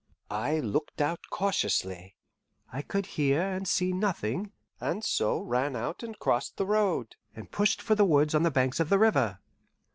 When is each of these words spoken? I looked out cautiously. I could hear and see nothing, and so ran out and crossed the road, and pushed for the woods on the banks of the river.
I 0.31 0.59
looked 0.59 0.99
out 0.99 1.19
cautiously. 1.29 2.15
I 2.73 2.81
could 2.81 3.05
hear 3.05 3.39
and 3.39 3.67
see 3.67 3.93
nothing, 3.93 4.51
and 4.79 5.03
so 5.03 5.39
ran 5.43 5.75
out 5.75 6.01
and 6.01 6.17
crossed 6.17 6.57
the 6.57 6.65
road, 6.65 7.15
and 7.35 7.51
pushed 7.51 7.83
for 7.83 7.93
the 7.93 8.03
woods 8.05 8.33
on 8.33 8.41
the 8.41 8.49
banks 8.49 8.79
of 8.79 8.89
the 8.89 8.97
river. 8.97 9.37